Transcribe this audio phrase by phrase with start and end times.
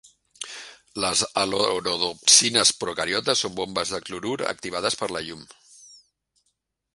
[1.03, 5.47] Les halorodopsines procariotes són bombes de clorur activades per la llum.